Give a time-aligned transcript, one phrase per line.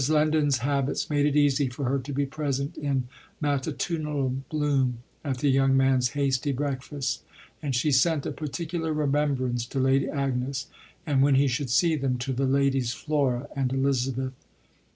[0.09, 3.07] Lendon's habits made it easy for her to be present in
[3.39, 7.21] matutinal bloom at the young man's hasty breakfast,
[7.61, 10.65] and she sent a particular remembrance to Lady Agnes
[11.05, 14.33] and (when he should see them) to the Ladies Flora and Elizabeth.